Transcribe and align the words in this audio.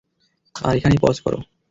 আর 0.55 0.73
এখানেই 0.75 1.01
পজ 1.01 1.15
করো। 1.19 1.39